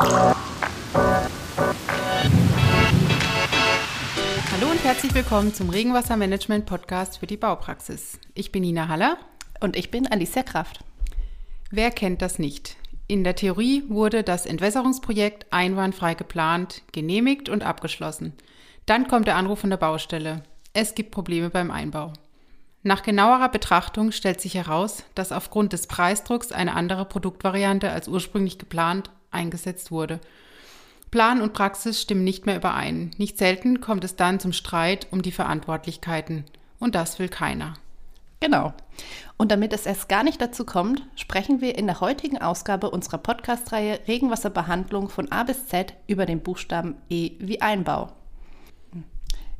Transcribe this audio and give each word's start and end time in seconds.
Hallo 0.00 0.32
und 4.70 4.82
herzlich 4.82 5.12
willkommen 5.12 5.52
zum 5.52 5.68
Regenwassermanagement 5.68 6.64
Podcast 6.64 7.18
für 7.18 7.26
die 7.26 7.36
Baupraxis. 7.36 8.18
Ich 8.32 8.50
bin 8.50 8.62
Nina 8.62 8.88
Haller 8.88 9.18
und 9.60 9.76
ich 9.76 9.90
bin 9.90 10.06
Alicia 10.06 10.42
Kraft. 10.42 10.80
Wer 11.70 11.90
kennt 11.90 12.22
das 12.22 12.38
nicht? 12.38 12.78
In 13.08 13.24
der 13.24 13.36
Theorie 13.36 13.82
wurde 13.88 14.22
das 14.22 14.46
Entwässerungsprojekt 14.46 15.52
einwandfrei 15.52 16.14
geplant, 16.14 16.80
genehmigt 16.92 17.50
und 17.50 17.62
abgeschlossen. 17.62 18.32
Dann 18.86 19.06
kommt 19.06 19.26
der 19.26 19.36
Anruf 19.36 19.58
von 19.58 19.68
der 19.68 19.76
Baustelle. 19.76 20.44
Es 20.72 20.94
gibt 20.94 21.10
Probleme 21.10 21.50
beim 21.50 21.70
Einbau. 21.70 22.14
Nach 22.82 23.02
genauerer 23.02 23.50
Betrachtung 23.50 24.12
stellt 24.12 24.40
sich 24.40 24.54
heraus, 24.54 25.04
dass 25.14 25.30
aufgrund 25.30 25.74
des 25.74 25.88
Preisdrucks 25.88 26.52
eine 26.52 26.74
andere 26.74 27.04
Produktvariante 27.04 27.90
als 27.90 28.08
ursprünglich 28.08 28.56
geplant 28.56 29.10
eingesetzt 29.30 29.90
wurde. 29.90 30.20
Plan 31.10 31.40
und 31.40 31.52
Praxis 31.52 32.00
stimmen 32.00 32.24
nicht 32.24 32.46
mehr 32.46 32.56
überein. 32.56 33.10
Nicht 33.18 33.36
selten 33.36 33.80
kommt 33.80 34.04
es 34.04 34.16
dann 34.16 34.38
zum 34.38 34.52
Streit 34.52 35.08
um 35.10 35.22
die 35.22 35.32
Verantwortlichkeiten. 35.32 36.44
Und 36.78 36.94
das 36.94 37.18
will 37.18 37.28
keiner. 37.28 37.74
Genau. 38.40 38.72
Und 39.36 39.50
damit 39.50 39.72
es 39.72 39.86
erst 39.86 40.08
gar 40.08 40.22
nicht 40.22 40.40
dazu 40.40 40.64
kommt, 40.64 41.06
sprechen 41.14 41.60
wir 41.60 41.76
in 41.76 41.86
der 41.86 42.00
heutigen 42.00 42.38
Ausgabe 42.38 42.90
unserer 42.90 43.18
Podcast-Reihe 43.18 44.00
Regenwasserbehandlung 44.08 45.08
von 45.08 45.30
A 45.30 45.42
bis 45.42 45.66
Z 45.66 45.94
über 46.06 46.26
den 46.26 46.40
Buchstaben 46.40 46.96
E 47.10 47.32
wie 47.38 47.60
Einbau. 47.60 48.12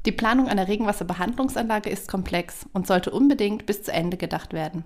Die 0.06 0.12
Planung 0.12 0.48
einer 0.48 0.66
Regenwasserbehandlungsanlage 0.66 1.90
ist 1.90 2.08
komplex 2.08 2.66
und 2.72 2.86
sollte 2.86 3.10
unbedingt 3.10 3.66
bis 3.66 3.82
zu 3.82 3.92
Ende 3.92 4.16
gedacht 4.16 4.54
werden. 4.54 4.84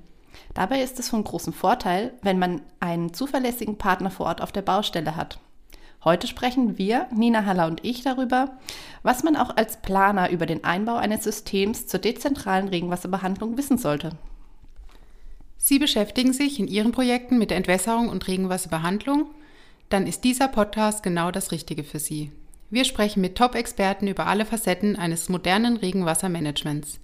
Dabei 0.55 0.83
ist 0.83 0.99
es 0.99 1.09
von 1.09 1.25
großem 1.25 1.53
Vorteil, 1.53 2.13
wenn 2.23 2.39
man 2.39 2.63
einen 2.81 3.13
zuverlässigen 3.15 3.79
Partner 3.79 4.11
vor 4.11 4.27
Ort 4.27 4.43
auf 4.43 4.53
der 4.53 4.63
Baustelle 4.63 5.17
hat. 5.17 5.39
Heute 6.05 6.27
sprechen 6.27 6.77
wir, 6.77 7.07
Nina 7.15 7.47
Haller 7.47 7.67
und 7.67 7.83
ich, 7.83 8.03
darüber, 8.03 8.59
was 9.03 9.23
man 9.23 9.37
auch 9.37 9.57
als 9.57 9.81
Planer 9.81 10.29
über 10.31 10.45
den 10.45 10.63
Einbau 10.63 10.97
eines 10.97 11.25
Systems 11.25 11.87
zur 11.87 11.99
dezentralen 11.99 12.69
Regenwasserbehandlung 12.69 13.57
wissen 13.57 13.79
sollte. 13.79 14.11
Sie 15.57 15.79
beschäftigen 15.79 16.35
sich 16.35 16.61
in 16.61 16.69
Ihren 16.69 16.93
Projekten 16.93 17.39
mit 17.39 17.49
der 17.49 17.57
Entwässerung 17.57 18.11
und 18.11 18.29
Regenwasserbehandlung? 18.29 19.31
Dann 19.89 20.07
ist 20.07 20.25
dieser 20.25 20.49
Podcast 20.49 21.03
genau 21.03 21.31
das 21.31 21.53
Richtige 21.53 21.85
für 21.85 21.99
Sie. 21.99 22.31
Wir 22.69 22.85
sprechen 22.85 23.23
mit 23.23 23.37
Top-Experten 23.37 24.07
über 24.07 24.27
alle 24.27 24.45
Facetten 24.45 24.97
eines 24.97 25.31
modernen 25.31 25.79
Regenwassermanagements. 25.79 27.01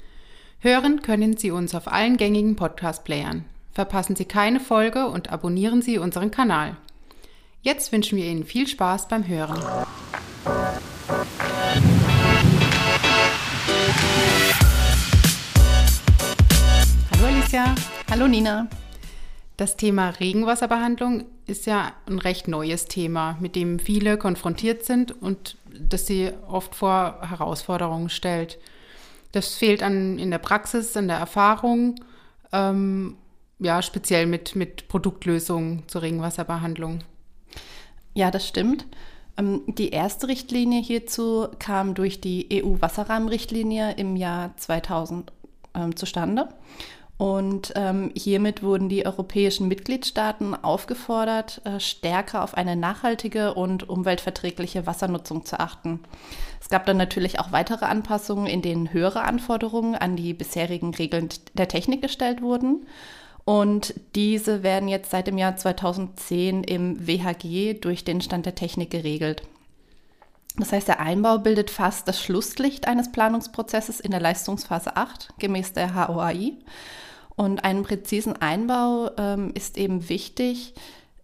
Hören 0.63 1.01
können 1.01 1.39
Sie 1.39 1.51
uns 1.51 1.75
auf 1.75 1.91
allen 1.91 2.19
gängigen 2.19 2.55
Podcast-Playern. 2.55 3.47
Verpassen 3.73 4.15
Sie 4.15 4.27
keine 4.27 4.61
Folge 4.61 5.07
und 5.07 5.33
abonnieren 5.33 5.81
Sie 5.81 5.97
unseren 5.97 6.31
Kanal. 6.31 6.77
Jetzt 7.63 7.93
wünschen 7.93 8.19
wir 8.19 8.27
Ihnen 8.27 8.45
viel 8.45 8.69
Spaß 8.69 9.09
beim 9.09 9.27
Hören. 9.27 9.59
Hallo 17.11 17.27
Alicia. 17.27 17.75
Hallo 18.11 18.29
Nina. 18.29 18.69
Das 19.57 19.79
Thema 19.79 20.11
Regenwasserbehandlung 20.11 21.25
ist 21.47 21.65
ja 21.65 21.95
ein 22.07 22.19
recht 22.19 22.49
neues 22.49 22.85
Thema, 22.85 23.39
mit 23.41 23.57
dem 23.57 23.79
viele 23.79 24.19
konfrontiert 24.19 24.85
sind 24.85 25.23
und 25.23 25.57
das 25.73 26.07
sie 26.07 26.33
oft 26.47 26.75
vor 26.75 27.19
Herausforderungen 27.27 28.11
stellt. 28.11 28.59
Das 29.33 29.55
fehlt 29.55 29.83
an, 29.83 30.19
in 30.19 30.31
der 30.31 30.39
Praxis, 30.39 30.97
an 30.97 31.09
der 31.09 31.19
Erfahrung, 31.19 31.97
ähm, 32.53 33.17
ja, 33.59 33.83
speziell 33.83 34.27
mit, 34.27 34.57
mit 34.57 34.89
Produktlösungen 34.89 35.85
zur 35.87 36.03
Regenwasserbehandlung. 36.03 37.01
Ja, 38.15 38.31
das 38.31 38.49
stimmt. 38.49 38.87
Ähm, 39.37 39.63
die 39.67 39.91
erste 39.91 40.29
Richtlinie 40.29 40.83
hierzu 40.83 41.49
kam 41.59 41.95
durch 41.95 42.21
die 42.21 42.49
EU-Wasserrahmenrichtlinie 42.63 43.93
im 43.93 44.17
Jahr 44.17 44.57
2000 44.57 45.33
ähm, 45.75 45.95
zustande. 45.97 46.49
Und 47.21 47.75
ähm, 47.77 48.13
hiermit 48.17 48.63
wurden 48.63 48.89
die 48.89 49.05
europäischen 49.05 49.69
Mitgliedstaaten 49.69 50.55
aufgefordert, 50.55 51.61
äh, 51.67 51.79
stärker 51.79 52.43
auf 52.43 52.55
eine 52.55 52.77
nachhaltige 52.77 53.53
und 53.53 53.87
umweltverträgliche 53.87 54.87
Wassernutzung 54.87 55.45
zu 55.45 55.61
achten. 55.61 56.01
Es 56.63 56.71
gab 56.71 56.87
dann 56.87 56.97
natürlich 56.97 57.39
auch 57.39 57.53
weitere 57.53 57.85
Anpassungen, 57.85 58.47
in 58.47 58.63
denen 58.63 58.95
höhere 58.95 59.21
Anforderungen 59.21 59.97
an 59.97 60.17
die 60.17 60.33
bisherigen 60.33 60.95
Regeln 60.95 61.29
der 61.53 61.69
Technik 61.69 62.01
gestellt 62.01 62.41
wurden. 62.41 62.87
Und 63.45 63.93
diese 64.15 64.63
werden 64.63 64.89
jetzt 64.89 65.11
seit 65.11 65.27
dem 65.27 65.37
Jahr 65.37 65.57
2010 65.57 66.65
im 66.65 67.07
WHG 67.07 67.75
durch 67.75 68.03
den 68.03 68.23
Stand 68.23 68.47
der 68.47 68.55
Technik 68.55 68.91
geregelt. 68.91 69.43
Das 70.57 70.73
heißt, 70.73 70.89
der 70.89 71.01
Einbau 71.01 71.37
bildet 71.37 71.69
fast 71.69 72.09
das 72.09 72.19
Schlusslicht 72.23 72.89
eines 72.89 73.13
Planungsprozesses 73.13 74.01
in 74.01 74.11
der 74.11 74.21
Leistungsphase 74.21 74.97
8 74.97 75.35
gemäß 75.39 75.75
der 75.75 75.95
HOAI. 75.95 76.55
Und 77.41 77.65
einen 77.65 77.85
präzisen 77.85 78.37
Einbau 78.37 79.13
ähm, 79.17 79.53
ist 79.55 79.79
eben 79.79 80.11
wichtig 80.11 80.75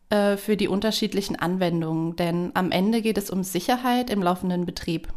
äh, 0.09 0.39
für 0.39 0.57
die 0.57 0.67
unterschiedlichen 0.67 1.37
Anwendungen, 1.37 2.17
denn 2.17 2.53
am 2.55 2.71
Ende 2.71 3.03
geht 3.03 3.19
es 3.19 3.29
um 3.29 3.45
Sicherheit 3.45 4.09
im 4.09 4.23
laufenden 4.23 4.65
Betrieb. 4.65 5.13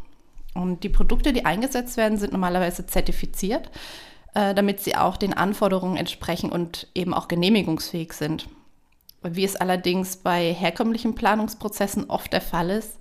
Und 0.52 0.84
die 0.84 0.90
Produkte, 0.90 1.32
die 1.32 1.46
eingesetzt 1.46 1.96
werden, 1.96 2.18
sind 2.18 2.34
normalerweise 2.34 2.84
zertifiziert, 2.84 3.70
äh, 4.34 4.54
damit 4.54 4.80
sie 4.80 4.94
auch 4.94 5.16
den 5.16 5.32
Anforderungen 5.32 5.96
entsprechen 5.96 6.52
und 6.52 6.86
eben 6.94 7.14
auch 7.14 7.28
genehmigungsfähig 7.28 8.12
sind. 8.12 8.50
Wie 9.22 9.44
es 9.44 9.56
allerdings 9.56 10.18
bei 10.18 10.52
herkömmlichen 10.52 11.14
Planungsprozessen 11.14 12.10
oft 12.10 12.30
der 12.30 12.42
Fall 12.42 12.68
ist, 12.68 12.98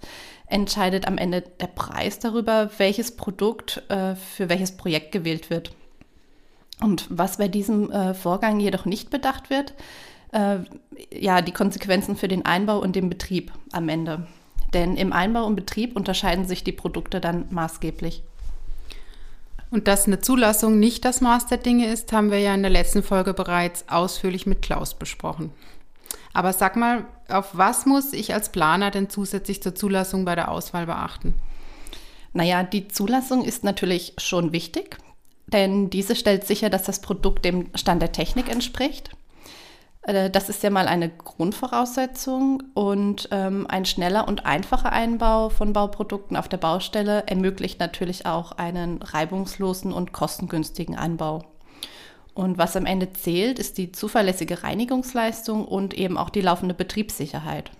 entscheidet 0.47 1.05
am 1.05 1.17
Ende 1.17 1.41
der 1.41 1.67
Preis 1.67 2.19
darüber, 2.19 2.71
welches 2.77 3.17
Produkt 3.17 3.83
äh, 3.89 4.15
für 4.15 4.47
welches 4.47 4.77
Projekt 4.77 5.11
gewählt 5.11 5.49
wird. 5.49 5.73
Und 6.81 7.07
was 7.09 7.37
bei 7.37 7.47
diesem 7.47 7.91
äh, 7.91 8.13
Vorgang 8.13 8.59
jedoch 8.59 8.85
nicht 8.85 9.09
bedacht 9.09 9.49
wird, 9.49 9.73
äh, 10.31 10.59
ja, 11.11 11.41
die 11.41 11.51
Konsequenzen 11.51 12.15
für 12.15 12.27
den 12.27 12.45
Einbau 12.45 12.79
und 12.79 12.95
den 12.95 13.09
Betrieb 13.09 13.51
am 13.71 13.89
Ende. 13.89 14.27
Denn 14.73 14.95
im 14.95 15.13
Einbau 15.13 15.45
und 15.45 15.55
Betrieb 15.55 15.95
unterscheiden 15.95 16.45
sich 16.45 16.63
die 16.63 16.71
Produkte 16.71 17.19
dann 17.19 17.45
maßgeblich. 17.49 18.23
Und 19.71 19.87
dass 19.87 20.07
eine 20.07 20.19
Zulassung 20.19 20.79
nicht 20.79 21.05
das 21.05 21.21
Maß 21.21 21.47
der 21.47 21.57
Dinge 21.57 21.87
ist, 21.87 22.11
haben 22.11 22.31
wir 22.31 22.39
ja 22.39 22.53
in 22.53 22.63
der 22.63 22.71
letzten 22.71 23.03
Folge 23.03 23.33
bereits 23.33 23.87
ausführlich 23.87 24.45
mit 24.45 24.61
Klaus 24.61 24.93
besprochen. 24.93 25.51
Aber 26.33 26.53
sag 26.53 26.75
mal, 26.75 27.05
auf 27.27 27.49
was 27.53 27.85
muss 27.85 28.13
ich 28.13 28.33
als 28.33 28.49
Planer 28.51 28.91
denn 28.91 29.09
zusätzlich 29.09 29.61
zur 29.61 29.75
Zulassung 29.75 30.25
bei 30.25 30.35
der 30.35 30.49
Auswahl 30.49 30.85
beachten? 30.85 31.35
Naja, 32.33 32.63
die 32.63 32.87
Zulassung 32.87 33.43
ist 33.43 33.63
natürlich 33.63 34.13
schon 34.17 34.51
wichtig 34.53 34.97
denn 35.53 35.89
diese 35.89 36.15
stellt 36.15 36.45
sicher, 36.45 36.69
dass 36.69 36.83
das 36.83 37.01
Produkt 37.01 37.45
dem 37.45 37.69
Stand 37.75 38.01
der 38.01 38.11
Technik 38.11 38.49
entspricht. 38.49 39.11
Äh, 40.03 40.29
das 40.29 40.49
ist 40.49 40.63
ja 40.63 40.69
mal 40.69 40.87
eine 40.87 41.09
Grundvoraussetzung 41.09 42.63
und 42.73 43.29
ähm, 43.31 43.67
ein 43.67 43.85
schneller 43.85 44.27
und 44.27 44.45
einfacher 44.45 44.91
Einbau 44.91 45.49
von 45.49 45.73
Bauprodukten 45.73 46.37
auf 46.37 46.47
der 46.47 46.57
Baustelle 46.57 47.23
ermöglicht 47.27 47.79
natürlich 47.79 48.25
auch 48.25 48.53
einen 48.53 49.01
reibungslosen 49.01 49.93
und 49.93 50.13
kostengünstigen 50.13 50.95
Anbau. 50.95 51.43
Und 52.33 52.57
was 52.57 52.75
am 52.75 52.85
Ende 52.85 53.11
zählt, 53.11 53.59
ist 53.59 53.77
die 53.77 53.91
zuverlässige 53.91 54.63
Reinigungsleistung 54.63 55.65
und 55.65 55.93
eben 55.93 56.17
auch 56.17 56.29
die 56.29 56.41
laufende 56.41 56.73
Betriebssicherheit. 56.73 57.71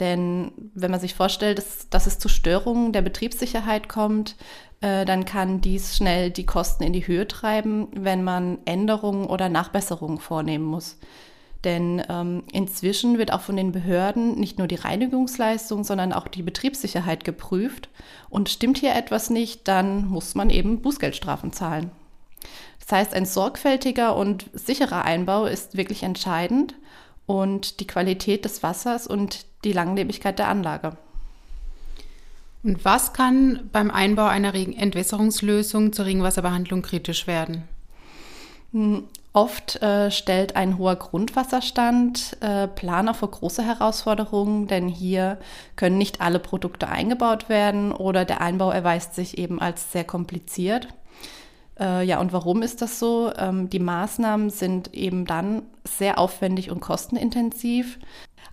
Denn 0.00 0.52
wenn 0.74 0.90
man 0.90 1.00
sich 1.00 1.14
vorstellt, 1.14 1.58
dass, 1.58 1.88
dass 1.88 2.06
es 2.06 2.18
zu 2.18 2.28
Störungen 2.28 2.92
der 2.92 3.02
Betriebssicherheit 3.02 3.88
kommt, 3.88 4.36
äh, 4.80 5.04
dann 5.04 5.24
kann 5.24 5.60
dies 5.60 5.96
schnell 5.96 6.30
die 6.30 6.46
Kosten 6.46 6.82
in 6.82 6.92
die 6.92 7.06
Höhe 7.06 7.28
treiben, 7.28 7.88
wenn 7.92 8.24
man 8.24 8.58
Änderungen 8.64 9.26
oder 9.26 9.48
Nachbesserungen 9.48 10.18
vornehmen 10.18 10.64
muss. 10.64 10.98
Denn 11.62 12.02
ähm, 12.10 12.42
inzwischen 12.52 13.18
wird 13.18 13.32
auch 13.32 13.40
von 13.40 13.56
den 13.56 13.72
Behörden 13.72 14.38
nicht 14.38 14.58
nur 14.58 14.66
die 14.66 14.74
Reinigungsleistung, 14.74 15.82
sondern 15.82 16.12
auch 16.12 16.28
die 16.28 16.42
Betriebssicherheit 16.42 17.24
geprüft. 17.24 17.88
Und 18.28 18.50
stimmt 18.50 18.78
hier 18.78 18.94
etwas 18.94 19.30
nicht, 19.30 19.66
dann 19.66 20.06
muss 20.06 20.34
man 20.34 20.50
eben 20.50 20.82
Bußgeldstrafen 20.82 21.52
zahlen. 21.52 21.90
Das 22.80 22.92
heißt, 22.92 23.14
ein 23.14 23.24
sorgfältiger 23.24 24.14
und 24.14 24.50
sicherer 24.52 25.04
Einbau 25.04 25.46
ist 25.46 25.76
wirklich 25.76 26.02
entscheidend 26.02 26.74
und 27.24 27.80
die 27.80 27.86
Qualität 27.86 28.44
des 28.44 28.62
Wassers 28.62 29.06
und 29.06 29.46
die 29.64 29.72
Langlebigkeit 29.72 30.38
der 30.38 30.48
Anlage. 30.48 30.96
Und 32.62 32.84
was 32.84 33.12
kann 33.12 33.68
beim 33.72 33.90
Einbau 33.90 34.24
einer 34.24 34.54
Entwässerungslösung 34.54 35.92
zur 35.92 36.06
Regenwasserbehandlung 36.06 36.80
kritisch 36.80 37.26
werden? 37.26 37.64
Hm, 38.72 39.04
oft 39.34 39.82
äh, 39.82 40.10
stellt 40.10 40.56
ein 40.56 40.78
hoher 40.78 40.96
Grundwasserstand 40.96 42.38
äh, 42.40 42.66
Planer 42.66 43.12
vor 43.12 43.30
große 43.30 43.62
Herausforderungen, 43.62 44.66
denn 44.66 44.88
hier 44.88 45.38
können 45.76 45.98
nicht 45.98 46.22
alle 46.22 46.38
Produkte 46.38 46.88
eingebaut 46.88 47.50
werden 47.50 47.92
oder 47.92 48.24
der 48.24 48.40
Einbau 48.40 48.70
erweist 48.70 49.14
sich 49.14 49.36
eben 49.36 49.60
als 49.60 49.92
sehr 49.92 50.04
kompliziert. 50.04 50.88
Äh, 51.78 52.06
ja, 52.06 52.20
und 52.20 52.32
warum 52.32 52.62
ist 52.62 52.80
das 52.82 52.98
so? 52.98 53.32
Ähm, 53.36 53.68
die 53.68 53.78
Maßnahmen 53.78 54.50
sind 54.50 54.94
eben 54.94 55.26
dann 55.26 55.62
sehr 55.84 56.18
aufwendig 56.18 56.70
und 56.70 56.80
kostenintensiv. 56.80 57.98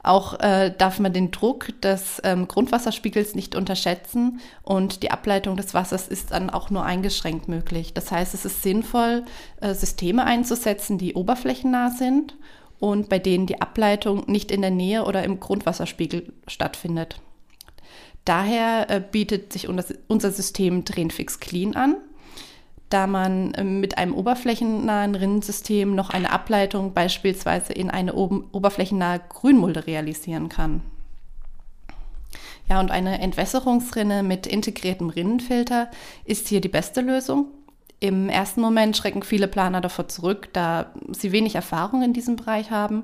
Auch 0.03 0.39
äh, 0.39 0.73
darf 0.75 0.99
man 0.99 1.13
den 1.13 1.31
Druck 1.31 1.79
des 1.81 2.21
ähm, 2.23 2.47
Grundwasserspiegels 2.47 3.35
nicht 3.35 3.55
unterschätzen 3.55 4.39
und 4.63 5.03
die 5.03 5.11
Ableitung 5.11 5.57
des 5.57 5.73
Wassers 5.73 6.07
ist 6.07 6.31
dann 6.31 6.49
auch 6.49 6.69
nur 6.69 6.83
eingeschränkt 6.83 7.47
möglich. 7.47 7.93
Das 7.93 8.11
heißt, 8.11 8.33
es 8.33 8.45
ist 8.45 8.63
sinnvoll, 8.63 9.23
äh, 9.61 9.73
Systeme 9.75 10.25
einzusetzen, 10.25 10.97
die 10.97 11.13
oberflächennah 11.13 11.91
sind 11.91 12.35
und 12.79 13.09
bei 13.09 13.19
denen 13.19 13.45
die 13.45 13.61
Ableitung 13.61 14.23
nicht 14.25 14.51
in 14.51 14.61
der 14.61 14.71
Nähe 14.71 15.05
oder 15.05 15.23
im 15.23 15.39
Grundwasserspiegel 15.39 16.33
stattfindet. 16.47 17.21
Daher 18.25 18.89
äh, 18.89 18.99
bietet 18.99 19.53
sich 19.53 19.67
unser 19.67 20.31
System 20.31 20.83
Drainfix 20.83 21.39
Clean 21.39 21.75
an 21.75 21.97
da 22.91 23.07
man 23.07 23.53
ähm, 23.57 23.79
mit 23.79 23.97
einem 23.97 24.13
oberflächennahen 24.13 25.15
Rinnensystem 25.15 25.95
noch 25.95 26.09
eine 26.09 26.31
Ableitung 26.31 26.93
beispielsweise 26.93 27.73
in 27.73 27.89
eine 27.89 28.13
oberflächennahe 28.13 29.21
Grünmulde 29.29 29.87
realisieren 29.87 30.49
kann. 30.49 30.81
Ja, 32.69 32.79
und 32.79 32.91
eine 32.91 33.19
Entwässerungsrinne 33.19 34.23
mit 34.23 34.47
integriertem 34.47 35.09
Rinnenfilter 35.09 35.89
ist 36.25 36.47
hier 36.47 36.61
die 36.61 36.69
beste 36.69 37.01
Lösung. 37.01 37.47
Im 37.99 38.29
ersten 38.29 38.61
Moment 38.61 38.97
schrecken 38.97 39.23
viele 39.23 39.47
Planer 39.47 39.81
davor 39.81 40.07
zurück, 40.07 40.49
da 40.53 40.93
sie 41.11 41.31
wenig 41.31 41.55
Erfahrung 41.55 42.01
in 42.01 42.13
diesem 42.13 42.35
Bereich 42.35 42.71
haben. 42.71 43.03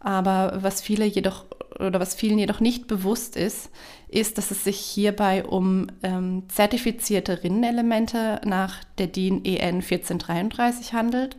Aber 0.00 0.58
was 0.60 0.82
viele 0.82 1.04
jedoch 1.04 1.46
oder 1.78 2.00
was 2.00 2.14
vielen 2.14 2.38
jedoch 2.38 2.60
nicht 2.60 2.86
bewusst 2.86 3.36
ist, 3.36 3.70
ist, 4.08 4.38
dass 4.38 4.50
es 4.50 4.64
sich 4.64 4.78
hierbei 4.78 5.44
um 5.44 5.88
ähm, 6.02 6.44
zertifizierte 6.48 7.42
Rinnenelemente 7.42 8.40
nach 8.44 8.82
der 8.98 9.08
DIN 9.08 9.44
EN 9.44 9.76
1433 9.76 10.92
handelt 10.92 11.36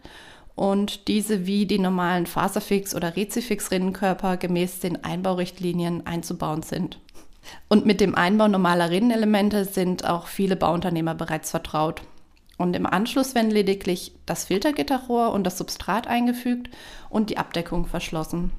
und 0.56 1.08
diese 1.08 1.46
wie 1.46 1.66
die 1.66 1.80
normalen 1.80 2.26
Faserfix- 2.26 2.96
oder 2.96 3.16
Rezifix-Rinnenkörper 3.16 4.38
gemäß 4.38 4.80
den 4.80 5.04
Einbaurichtlinien 5.04 6.06
einzubauen 6.08 6.64
sind. 6.64 7.00
Und 7.70 7.86
mit 7.86 8.02
dem 8.02 8.16
Einbau 8.16 8.48
normaler 8.48 8.90
Rinnenelemente 8.90 9.66
sind 9.66 10.06
auch 10.06 10.28
viele 10.28 10.56
Bauunternehmer 10.56 11.16
bereits 11.16 11.52
vertraut. 11.52 12.02
Und 12.58 12.76
im 12.76 12.88
Anschluss 12.88 13.36
werden 13.36 13.52
lediglich 13.52 14.14
das 14.26 14.46
Filtergitterrohr 14.46 15.32
und 15.32 15.44
das 15.44 15.58
Substrat 15.58 16.08
eingefügt 16.08 16.70
und 17.10 17.30
die 17.30 17.38
Abdeckung 17.38 17.86
verschlossen. 17.86 18.52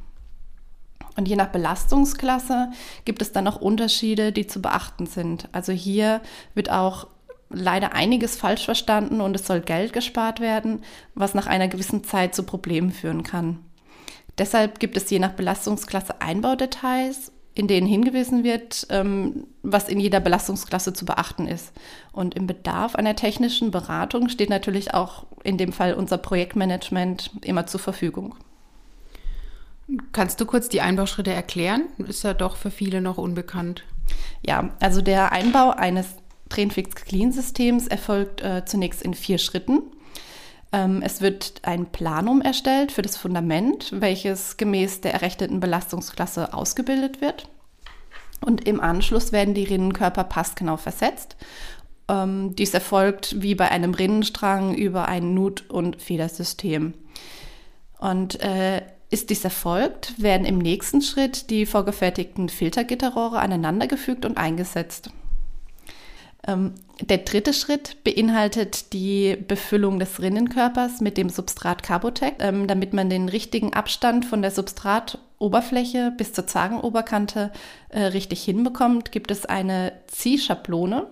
Und 1.19 1.27
je 1.27 1.35
nach 1.35 1.49
Belastungsklasse 1.49 2.71
gibt 3.05 3.23
es 3.23 3.33
dann 3.33 3.43
noch 3.43 3.61
Unterschiede, 3.61 4.31
die 4.31 4.47
zu 4.47 4.63
beachten 4.63 5.07
sind. 5.07 5.49
Also 5.51 5.73
hier 5.73 6.21
wird 6.55 6.71
auch 6.71 7.09
leider 7.51 7.93
einiges 7.93 8.37
falsch 8.37 8.65
verstanden 8.65 9.21
und 9.21 9.35
es 9.35 9.45
soll 9.45 9.61
Geld 9.61 9.93
gespart 9.93 10.39
werden, 10.39 10.85
was 11.17 11.35
nach 11.35 11.49
einer 11.49 11.67
gewissen 11.67 12.05
Zeit 12.05 12.37
zu 12.37 12.45
Problemen 12.45 12.93
führen 12.93 13.25
kann. 13.25 13.59
Deshalb 14.39 14.79
gibt 14.79 14.97
es 14.97 15.11
je 15.11 15.19
nach 15.19 15.33
Belastungsklasse 15.33 16.21
Einbaudetails, 16.21 17.33
in 17.53 17.67
denen 17.67 17.89
hingewiesen 17.89 18.45
wird, 18.45 18.87
ähm, 18.91 19.49
was 19.65 19.89
in 19.89 19.99
jeder 19.99 20.21
Belastungsklasse 20.21 20.93
zu 20.93 21.05
beachten 21.05 21.49
ist. 21.49 21.73
Und 22.13 22.37
im 22.37 22.47
Bedarf 22.47 22.95
einer 22.95 23.17
technischen 23.17 23.73
Beratung 23.73 24.29
steht 24.29 24.51
natürlich 24.51 24.95
auch 24.95 25.27
in 25.43 25.59
dem 25.59 25.73
Fall 25.73 25.95
unser 25.95 26.19
Projektmanagement 26.19 27.33
immer 27.43 27.67
zur 27.67 27.81
Verfügung. 27.81 28.37
Kannst 30.13 30.41
du 30.41 30.47
kurz 30.47 30.69
die 30.69 30.81
Einbauschritte 30.81 31.33
erklären? 31.33 31.89
Ist 32.07 32.23
ja 32.23 32.35
doch 32.35 32.57
für 32.57 32.71
viele 32.71 33.01
noch 33.01 33.17
unbekannt. 33.17 33.85
Ja, 34.45 34.71
also 34.81 35.01
der 35.01 35.33
Einbau 35.33 35.71
eines 35.71 36.17
Trainfix 36.49 37.05
Clean 37.05 37.33
Systems 37.33 37.87
erfolgt 37.87 38.43
äh, 38.43 38.65
zunächst 38.65 39.03
in 39.03 39.15
vier 39.15 39.39
Schritten. 39.39 39.83
Ähm, 40.73 41.03
es 41.03 41.21
wird 41.21 41.63
ein 41.63 41.87
Planum 41.87 42.43
erstellt 42.43 42.93
für 42.93 43.03
das 43.03 43.17
Fundament, 43.17 43.91
welches 43.93 44.57
gemäß 44.59 45.01
der 45.01 45.15
errechneten 45.15 45.61
Belastungsklasse 45.61 46.53
ausgebildet 46.53 47.21
wird. 47.21 47.49
Und 48.41 48.69
im 48.69 48.81
Anschluss 48.81 49.33
werden 49.33 49.55
die 49.55 49.65
Rinnenkörper 49.65 50.25
passgenau 50.25 50.77
versetzt. 50.77 51.37
Ähm, 52.09 52.55
dies 52.57 52.75
erfolgt 52.75 53.43
wie 53.43 53.55
bei 53.55 53.71
einem 53.71 53.95
Rinnenstrang 53.95 54.75
über 54.75 55.09
ein 55.09 55.35
Nut- 55.35 55.69
und 55.71 56.01
Federsystem. 56.01 56.95
Und 57.99 58.41
äh, 58.41 58.83
ist 59.11 59.31
dies 59.31 59.45
erfolgt, 59.45 60.21
werden 60.23 60.47
im 60.47 60.59
nächsten 60.59 61.01
Schritt 61.01 61.51
die 61.51 61.67
vorgefertigten 61.67 62.49
Filtergitterrohre 62.49 63.39
aneinandergefügt 63.39 64.25
und 64.25 64.37
eingesetzt. 64.37 65.11
Ähm, 66.47 66.75
der 67.01 67.19
dritte 67.19 67.53
Schritt 67.53 68.03
beinhaltet 68.05 68.93
die 68.93 69.37
Befüllung 69.37 69.99
des 69.99 70.21
Rinnenkörpers 70.21 71.01
mit 71.01 71.17
dem 71.17 71.31
Substrat 71.31 71.83
Carbotec, 71.83 72.37
ähm, 72.41 72.67
damit 72.67 72.93
man 72.93 73.09
den 73.09 73.29
richtigen 73.29 73.73
Abstand 73.73 74.25
von 74.25 74.43
der 74.43 74.51
Substratoberfläche 74.51 76.13
bis 76.17 76.33
zur 76.33 76.47
Zagenoberkante 76.47 77.53
äh, 77.89 78.03
richtig 78.03 78.43
hinbekommt, 78.43 79.11
gibt 79.11 79.31
es 79.31 79.47
eine 79.47 79.93
Ziehschablone, 80.07 81.07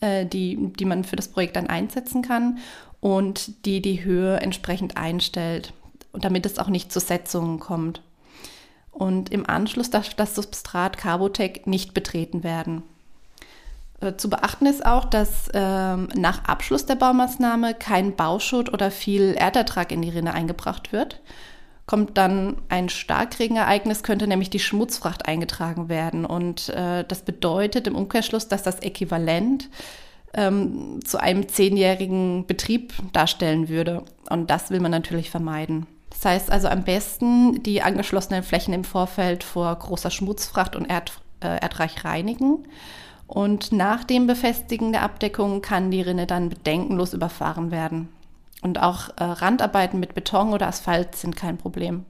äh, 0.00 0.26
die, 0.26 0.72
die 0.78 0.84
man 0.84 1.04
für 1.04 1.16
das 1.16 1.28
Projekt 1.28 1.56
dann 1.56 1.68
einsetzen 1.68 2.22
kann 2.22 2.58
und 3.00 3.66
die 3.66 3.82
die 3.82 4.04
Höhe 4.04 4.40
entsprechend 4.40 4.96
einstellt 4.96 5.74
und 6.14 6.24
damit 6.24 6.46
es 6.46 6.58
auch 6.58 6.68
nicht 6.68 6.90
zu 6.92 7.00
Setzungen 7.00 7.60
kommt. 7.60 8.00
Und 8.90 9.30
im 9.30 9.48
Anschluss 9.48 9.90
darf 9.90 10.14
das 10.14 10.34
Substrat 10.34 10.96
Carbotec 10.96 11.66
nicht 11.66 11.94
betreten 11.94 12.44
werden. 12.44 12.84
Äh, 14.00 14.16
zu 14.16 14.30
beachten 14.30 14.66
ist 14.66 14.86
auch, 14.86 15.04
dass 15.04 15.50
ähm, 15.52 16.08
nach 16.14 16.44
Abschluss 16.44 16.86
der 16.86 16.94
Baumaßnahme 16.94 17.74
kein 17.74 18.14
Bauschutt 18.14 18.72
oder 18.72 18.90
viel 18.90 19.34
Erdertrag 19.36 19.90
in 19.90 20.02
die 20.02 20.10
Rinne 20.10 20.32
eingebracht 20.32 20.92
wird. 20.92 21.20
Kommt 21.86 22.16
dann 22.16 22.62
ein 22.68 22.88
Starkregenereignis, 22.88 24.02
könnte 24.02 24.26
nämlich 24.26 24.48
die 24.48 24.60
Schmutzfracht 24.60 25.26
eingetragen 25.26 25.88
werden. 25.88 26.24
Und 26.24 26.70
äh, 26.70 27.04
das 27.06 27.22
bedeutet 27.22 27.86
im 27.86 27.96
Umkehrschluss, 27.96 28.48
dass 28.48 28.62
das 28.62 28.78
Äquivalent 28.78 29.68
ähm, 30.32 31.00
zu 31.04 31.20
einem 31.20 31.48
zehnjährigen 31.48 32.46
Betrieb 32.46 32.94
darstellen 33.12 33.68
würde. 33.68 34.02
Und 34.30 34.50
das 34.50 34.70
will 34.70 34.80
man 34.80 34.92
natürlich 34.92 35.30
vermeiden. 35.30 35.86
Das 36.24 36.32
heißt 36.32 36.50
also 36.50 36.68
am 36.68 36.84
besten 36.84 37.62
die 37.62 37.82
angeschlossenen 37.82 38.42
Flächen 38.42 38.72
im 38.72 38.84
Vorfeld 38.84 39.44
vor 39.44 39.76
großer 39.76 40.10
Schmutzfracht 40.10 40.74
und 40.74 40.86
Erd, 40.86 41.12
äh, 41.40 41.60
Erdreich 41.60 42.02
reinigen. 42.02 42.66
Und 43.26 43.72
nach 43.72 44.04
dem 44.04 44.26
Befestigen 44.26 44.92
der 44.92 45.02
Abdeckung 45.02 45.60
kann 45.60 45.90
die 45.90 46.00
Rinne 46.00 46.26
dann 46.26 46.48
bedenkenlos 46.48 47.12
überfahren 47.12 47.70
werden. 47.70 48.08
Und 48.62 48.82
auch 48.82 49.10
äh, 49.10 49.22
Randarbeiten 49.22 50.00
mit 50.00 50.14
Beton 50.14 50.54
oder 50.54 50.66
Asphalt 50.66 51.14
sind 51.14 51.36
kein 51.36 51.58
Problem. 51.58 52.06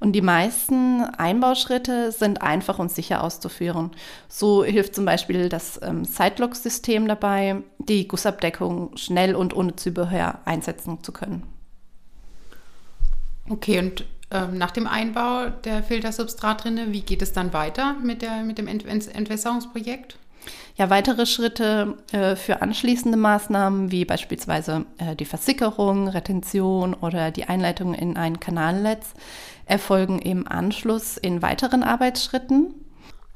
Und 0.00 0.14
die 0.14 0.22
meisten 0.22 1.04
Einbauschritte 1.04 2.10
sind 2.10 2.42
einfach 2.42 2.80
und 2.80 2.90
sicher 2.90 3.22
auszuführen. 3.22 3.92
So 4.28 4.64
hilft 4.64 4.96
zum 4.96 5.04
Beispiel 5.04 5.48
das 5.48 5.78
ähm, 5.84 6.04
Sidelock-System 6.04 7.06
dabei, 7.06 7.62
die 7.78 8.08
Gussabdeckung 8.08 8.96
schnell 8.96 9.36
und 9.36 9.54
ohne 9.54 9.76
Zubehör 9.76 10.40
einsetzen 10.46 11.04
zu 11.04 11.12
können. 11.12 11.59
Okay, 13.50 13.80
und 13.80 14.04
ähm, 14.30 14.56
nach 14.58 14.70
dem 14.70 14.86
Einbau 14.86 15.50
der 15.64 15.82
Filtersubstratrinne, 15.82 16.92
wie 16.92 17.00
geht 17.00 17.20
es 17.20 17.32
dann 17.32 17.52
weiter 17.52 17.96
mit, 18.02 18.22
der, 18.22 18.44
mit 18.44 18.58
dem 18.58 18.68
Ent 18.68 18.86
Entwässerungsprojekt? 18.86 20.16
Ja, 20.76 20.88
weitere 20.88 21.26
Schritte 21.26 21.98
äh, 22.12 22.36
für 22.36 22.62
anschließende 22.62 23.18
Maßnahmen, 23.18 23.90
wie 23.90 24.04
beispielsweise 24.04 24.86
äh, 24.98 25.16
die 25.16 25.24
Versickerung, 25.24 26.08
Retention 26.08 26.94
oder 26.94 27.32
die 27.32 27.44
Einleitung 27.44 27.92
in 27.92 28.16
ein 28.16 28.40
Kanalnetz, 28.40 29.14
erfolgen 29.66 30.20
im 30.20 30.46
Anschluss 30.48 31.16
in 31.16 31.42
weiteren 31.42 31.82
Arbeitsschritten. 31.82 32.74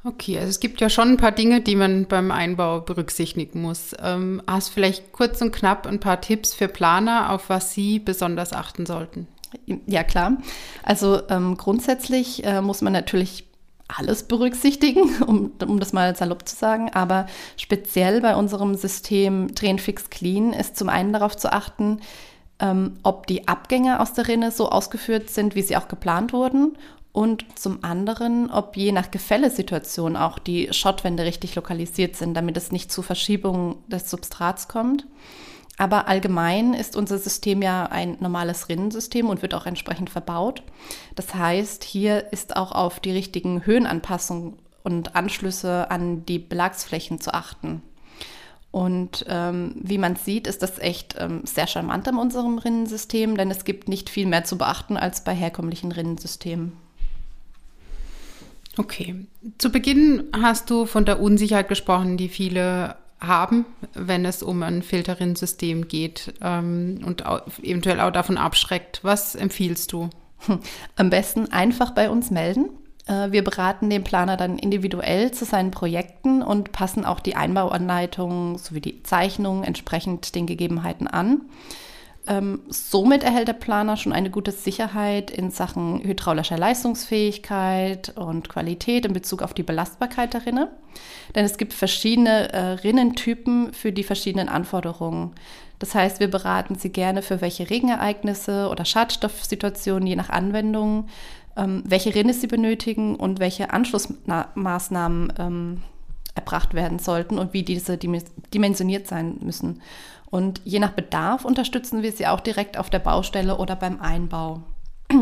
Okay, 0.05 0.37
also 0.37 0.49
es 0.49 0.59
gibt 0.59 0.81
ja 0.81 0.89
schon 0.89 1.09
ein 1.09 1.17
paar 1.17 1.31
Dinge, 1.31 1.61
die 1.61 1.75
man 1.75 2.05
beim 2.05 2.31
Einbau 2.31 2.79
berücksichtigen 2.79 3.61
muss. 3.61 3.95
Ähm, 4.01 4.41
hast 4.47 4.69
vielleicht 4.69 5.11
kurz 5.11 5.41
und 5.41 5.51
knapp 5.51 5.85
ein 5.87 5.99
paar 5.99 6.21
Tipps 6.21 6.53
für 6.53 6.67
Planer, 6.67 7.31
auf 7.31 7.49
was 7.49 7.73
sie 7.73 7.99
besonders 7.99 8.53
achten 8.53 8.85
sollten? 8.85 9.27
Ja, 9.87 10.03
klar. 10.03 10.37
Also 10.83 11.21
ähm, 11.29 11.57
grundsätzlich 11.57 12.43
äh, 12.45 12.61
muss 12.61 12.81
man 12.81 12.93
natürlich 12.93 13.45
alles 13.87 14.23
berücksichtigen, 14.23 15.23
um, 15.27 15.51
um 15.65 15.79
das 15.79 15.93
mal 15.93 16.15
salopp 16.15 16.47
zu 16.47 16.55
sagen. 16.55 16.91
Aber 16.93 17.27
speziell 17.57 18.21
bei 18.21 18.35
unserem 18.35 18.75
System 18.75 19.49
Fix 19.77 20.09
Clean 20.09 20.53
ist 20.53 20.77
zum 20.77 20.89
einen 20.89 21.13
darauf 21.13 21.35
zu 21.35 21.51
achten, 21.51 21.99
ähm, 22.59 22.93
ob 23.03 23.27
die 23.27 23.47
Abgänge 23.47 23.99
aus 23.99 24.13
der 24.13 24.27
Rinne 24.27 24.51
so 24.51 24.69
ausgeführt 24.69 25.29
sind, 25.29 25.55
wie 25.55 25.61
sie 25.61 25.77
auch 25.77 25.87
geplant 25.87 26.33
wurden. 26.33 26.77
Und 27.11 27.45
zum 27.57 27.81
anderen, 27.81 28.51
ob 28.51 28.75
je 28.75 28.91
nach 28.91 29.09
Gefällesituation 29.09 30.17
auch 30.17 30.37
die 30.37 30.67
Schottwände 30.73 31.23
richtig 31.23 31.55
lokalisiert 31.55 32.17
sind, 32.17 32.33
damit 32.33 32.57
es 32.57 32.73
nicht 32.73 32.91
zu 32.91 33.01
Verschiebungen 33.01 33.75
des 33.87 34.09
Substrats 34.09 34.67
kommt. 34.67 35.07
Aber 35.77 36.07
allgemein 36.07 36.73
ist 36.73 36.95
unser 36.95 37.17
System 37.17 37.61
ja 37.61 37.85
ein 37.85 38.17
normales 38.19 38.69
Rinnensystem 38.69 39.29
und 39.29 39.41
wird 39.41 39.53
auch 39.53 39.65
entsprechend 39.65 40.09
verbaut. 40.09 40.63
Das 41.15 41.35
heißt, 41.35 41.83
hier 41.83 42.31
ist 42.31 42.55
auch 42.55 42.71
auf 42.71 42.99
die 42.99 43.11
richtigen 43.11 43.65
Höhenanpassungen 43.65 44.53
und 44.83 45.15
Anschlüsse 45.15 45.91
an 45.91 46.25
die 46.25 46.39
Belagsflächen 46.39 47.19
zu 47.19 47.33
achten. 47.33 47.81
Und 48.71 49.25
ähm, 49.29 49.75
wie 49.81 49.97
man 49.97 50.17
sieht, 50.17 50.47
ist 50.47 50.61
das 50.61 50.79
echt 50.79 51.15
ähm, 51.17 51.41
sehr 51.45 51.65
charmant 51.65 52.07
in 52.07 52.17
unserem 52.17 52.57
Rinnensystem, 52.57 53.37
denn 53.37 53.49
es 53.49 53.63
gibt 53.63 53.87
nicht 53.87 54.09
viel 54.09 54.25
mehr 54.25 54.43
zu 54.43 54.57
beachten 54.57 54.97
als 54.97 55.23
bei 55.23 55.33
herkömmlichen 55.33 55.93
Rinnensystemen. 55.93 56.73
Okay. 58.77 59.15
Zu 59.57 59.69
Beginn 59.69 60.25
hast 60.33 60.69
du 60.69 60.85
von 60.85 61.05
der 61.05 61.21
Unsicherheit 61.21 61.69
gesprochen, 61.69 62.17
die 62.17 62.27
viele 62.27 62.97
haben, 63.19 63.65
wenn 63.93 64.25
es 64.25 64.43
um 64.43 64.61
ein 64.63 64.81
Filterinsystem 64.81 65.87
geht 65.87 66.33
ähm, 66.41 66.99
und 67.05 67.25
auch, 67.25 67.41
eventuell 67.61 67.99
auch 68.01 68.11
davon 68.11 68.37
abschreckt. 68.37 68.99
Was 69.03 69.35
empfiehlst 69.35 69.91
du? 69.91 70.09
Am 70.95 71.09
besten 71.09 71.51
einfach 71.51 71.91
bei 71.91 72.09
uns 72.09 72.31
melden. 72.31 72.69
Äh, 73.07 73.31
wir 73.31 73.43
beraten 73.43 73.89
den 73.89 74.03
Planer 74.03 74.37
dann 74.37 74.57
individuell 74.57 75.31
zu 75.31 75.45
seinen 75.45 75.71
Projekten 75.71 76.41
und 76.41 76.71
passen 76.71 77.05
auch 77.05 77.19
die 77.19 77.35
Einbauanleitungen 77.35 78.57
sowie 78.57 78.81
die 78.81 79.03
Zeichnungen 79.03 79.63
entsprechend 79.63 80.35
den 80.35 80.45
Gegebenheiten 80.45 81.07
an. 81.07 81.41
Ähm, 82.27 82.61
somit 82.69 83.23
erhält 83.23 83.47
der 83.47 83.53
Planer 83.53 83.97
schon 83.97 84.11
eine 84.11 84.31
gute 84.31 84.51
Sicherheit 84.51 85.29
in 85.29 85.51
Sachen 85.51 86.03
hydraulischer 86.03 86.57
Leistungsfähigkeit 86.57 88.13
und 88.17 88.49
Qualität 88.49 89.05
in 89.05 89.13
Bezug 89.13 89.43
auf 89.43 89.53
die 89.53 89.63
Belastbarkeit 89.63 90.33
der 90.33 90.45
Rinne. 90.45 90.71
Denn 91.35 91.45
es 91.45 91.57
gibt 91.57 91.73
verschiedene 91.73 92.51
äh, 92.51 92.59
Rinnentypen 92.59 93.73
für 93.73 93.91
die 93.91 94.03
verschiedenen 94.03 94.49
Anforderungen. 94.49 95.33
Das 95.77 95.93
heißt, 95.93 96.19
wir 96.19 96.29
beraten 96.29 96.75
Sie 96.75 96.89
gerne 96.89 97.21
für 97.21 97.41
welche 97.41 97.69
Regenereignisse 97.69 98.69
oder 98.69 98.85
Schadstoffsituationen 98.85 100.07
je 100.07 100.15
nach 100.15 100.29
Anwendung, 100.29 101.07
ähm, 101.55 101.83
welche 101.85 102.15
Rinne 102.15 102.33
Sie 102.33 102.47
benötigen 102.47 103.15
und 103.15 103.39
welche 103.39 103.71
Anschlussmaßnahmen 103.71 105.33
ähm, 105.37 105.81
erbracht 106.35 106.73
werden 106.73 106.99
sollten 106.99 107.39
und 107.39 107.53
wie 107.53 107.63
diese 107.63 107.97
dimensioniert 107.97 109.07
sein 109.07 109.37
müssen. 109.41 109.81
Und 110.29 110.61
je 110.65 110.79
nach 110.79 110.91
Bedarf 110.91 111.45
unterstützen 111.45 112.03
wir 112.03 112.11
sie 112.11 112.27
auch 112.27 112.41
direkt 112.41 112.77
auf 112.77 112.89
der 112.89 112.99
Baustelle 112.99 113.57
oder 113.57 113.75
beim 113.75 114.01
Einbau. 114.01 114.63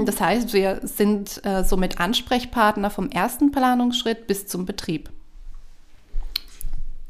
Das 0.06 0.20
heißt, 0.20 0.54
wir 0.54 0.80
sind 0.84 1.46
äh, 1.46 1.64
somit 1.64 2.00
Ansprechpartner 2.00 2.90
vom 2.90 3.10
ersten 3.10 3.52
Planungsschritt 3.52 4.28
bis 4.28 4.48
zum 4.48 4.66
Betrieb. 4.66 5.13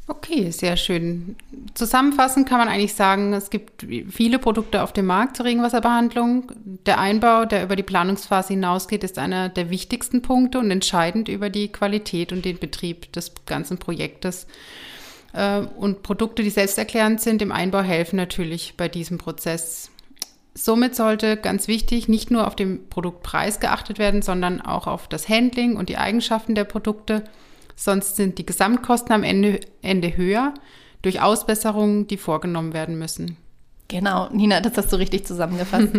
Okay, 0.06 0.50
sehr 0.50 0.76
schön. 0.76 1.34
Zusammenfassend 1.72 2.46
kann 2.46 2.58
man 2.58 2.68
eigentlich 2.68 2.94
sagen, 2.94 3.32
es 3.32 3.48
gibt 3.48 3.86
viele 4.10 4.38
Produkte 4.38 4.82
auf 4.82 4.92
dem 4.92 5.06
Markt 5.06 5.36
zur 5.38 5.46
Regenwasserbehandlung. 5.46 6.52
Der 6.84 7.00
Einbau, 7.00 7.46
der 7.46 7.62
über 7.64 7.74
die 7.74 7.82
Planungsphase 7.82 8.52
hinausgeht, 8.52 9.02
ist 9.02 9.18
einer 9.18 9.48
der 9.48 9.70
wichtigsten 9.70 10.20
Punkte 10.20 10.58
und 10.58 10.70
entscheidend 10.70 11.30
über 11.30 11.48
die 11.48 11.68
Qualität 11.68 12.32
und 12.32 12.44
den 12.44 12.58
Betrieb 12.58 13.12
des 13.14 13.32
ganzen 13.46 13.78
Projektes. 13.78 14.46
Äh, 15.32 15.60
und 15.60 16.02
Produkte, 16.02 16.42
die 16.42 16.50
selbsterklärend 16.50 17.22
sind, 17.22 17.40
im 17.40 17.50
Einbau 17.52 17.80
helfen 17.80 18.16
natürlich 18.16 18.74
bei 18.76 18.88
diesem 18.88 19.16
Prozess. 19.16 19.90
Somit 20.52 20.94
sollte 20.96 21.38
ganz 21.38 21.66
wichtig 21.66 22.08
nicht 22.08 22.30
nur 22.30 22.46
auf 22.46 22.56
den 22.56 22.90
Produktpreis 22.90 23.58
geachtet 23.58 23.98
werden, 23.98 24.20
sondern 24.20 24.60
auch 24.60 24.86
auf 24.86 25.08
das 25.08 25.30
Handling 25.30 25.76
und 25.76 25.88
die 25.88 25.96
Eigenschaften 25.96 26.54
der 26.54 26.64
Produkte. 26.64 27.24
Sonst 27.76 28.16
sind 28.16 28.38
die 28.38 28.46
Gesamtkosten 28.46 29.12
am 29.12 29.22
Ende, 29.22 29.60
Ende 29.82 30.16
höher 30.16 30.54
durch 31.02 31.20
Ausbesserungen, 31.20 32.06
die 32.06 32.16
vorgenommen 32.16 32.72
werden 32.72 32.98
müssen. 32.98 33.36
Genau, 33.88 34.28
Nina, 34.30 34.60
das 34.60 34.76
hast 34.76 34.92
du 34.92 34.96
richtig 34.96 35.26
zusammengefasst. 35.26 35.88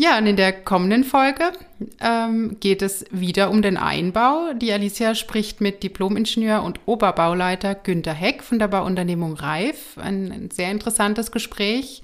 Ja, 0.00 0.16
und 0.16 0.26
in 0.26 0.36
der 0.36 0.54
kommenden 0.54 1.04
Folge 1.04 1.52
ähm, 2.00 2.56
geht 2.58 2.80
es 2.80 3.04
wieder 3.10 3.50
um 3.50 3.60
den 3.60 3.76
Einbau. 3.76 4.54
Die 4.54 4.72
Alicia 4.72 5.14
spricht 5.14 5.60
mit 5.60 5.82
Diplomingenieur 5.82 6.62
und 6.62 6.80
Oberbauleiter 6.86 7.74
Günter 7.74 8.14
Heck 8.14 8.42
von 8.42 8.58
der 8.58 8.68
Bauunternehmung 8.68 9.34
Reif. 9.34 9.98
Ein, 9.98 10.32
ein 10.32 10.50
sehr 10.50 10.70
interessantes 10.70 11.32
Gespräch, 11.32 12.00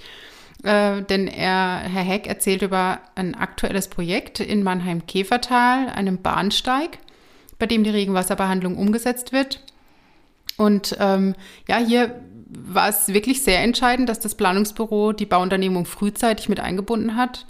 äh, 0.62 1.00
denn 1.04 1.26
er, 1.26 1.78
Herr 1.90 2.02
Heck 2.02 2.26
erzählt 2.26 2.60
über 2.60 3.00
ein 3.14 3.34
aktuelles 3.34 3.88
Projekt 3.88 4.40
in 4.40 4.62
Mannheim-Käfertal, 4.62 5.88
einem 5.88 6.18
Bahnsteig, 6.20 6.98
bei 7.58 7.66
dem 7.66 7.84
die 7.84 7.90
Regenwasserbehandlung 7.90 8.76
umgesetzt 8.76 9.32
wird. 9.32 9.62
Und 10.56 10.96
ähm, 11.00 11.34
ja, 11.68 11.78
hier 11.78 12.20
war 12.48 12.88
es 12.88 13.08
wirklich 13.08 13.42
sehr 13.42 13.62
entscheidend, 13.62 14.08
dass 14.08 14.20
das 14.20 14.34
Planungsbüro 14.34 15.12
die 15.12 15.26
Bauunternehmung 15.26 15.84
frühzeitig 15.84 16.48
mit 16.48 16.60
eingebunden 16.60 17.16
hat 17.16 17.46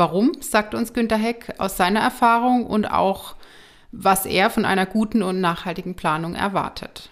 Warum, 0.00 0.32
sagt 0.40 0.74
uns 0.74 0.94
Günter 0.94 1.18
Heck 1.18 1.54
aus 1.58 1.76
seiner 1.76 2.00
Erfahrung 2.00 2.64
und 2.64 2.86
auch, 2.86 3.34
was 3.92 4.24
er 4.24 4.48
von 4.48 4.64
einer 4.64 4.86
guten 4.86 5.22
und 5.22 5.42
nachhaltigen 5.42 5.94
Planung 5.94 6.34
erwartet. 6.34 7.10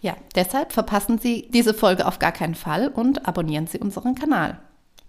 Ja, 0.00 0.14
deshalb 0.36 0.72
verpassen 0.72 1.18
Sie 1.18 1.48
diese 1.52 1.74
Folge 1.74 2.06
auf 2.06 2.20
gar 2.20 2.30
keinen 2.30 2.54
Fall 2.54 2.86
und 2.86 3.26
abonnieren 3.26 3.66
Sie 3.66 3.78
unseren 3.78 4.14
Kanal. 4.14 4.60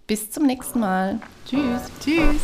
Bis 0.08 0.32
zum 0.32 0.46
nächsten 0.46 0.80
Mal. 0.80 1.20
Tschüss. 1.48 1.90
Tschüss. 2.00 2.40